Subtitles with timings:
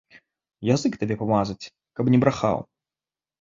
[0.75, 1.69] Язык табе памазаць,
[2.01, 2.57] каб не брахаў.